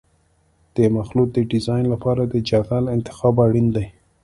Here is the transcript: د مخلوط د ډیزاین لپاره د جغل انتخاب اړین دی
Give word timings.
د 0.75 0.77
مخلوط 0.97 1.29
د 1.33 1.37
ډیزاین 1.51 1.85
لپاره 1.93 2.21
د 2.25 2.35
جغل 2.49 2.83
انتخاب 2.95 3.35
اړین 3.45 3.67
دی 3.75 3.87